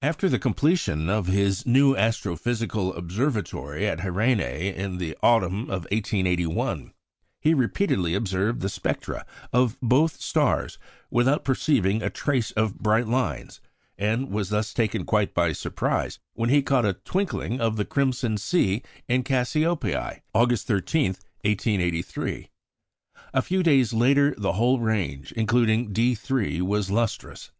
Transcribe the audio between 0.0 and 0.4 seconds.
After the